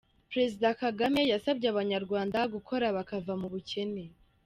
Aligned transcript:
Perezida 0.31 0.67
Kagame 0.81 1.21
yasabye 1.33 1.67
Abanyarwanda 1.69 2.39
gukora 2.53 2.85
bakava 2.95 3.33
mu 3.41 3.47
bukene. 3.53 4.03